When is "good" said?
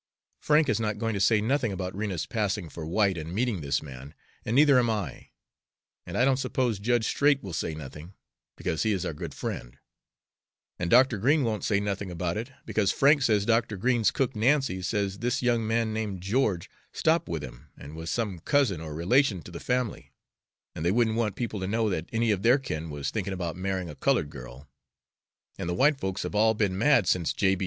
9.13-9.35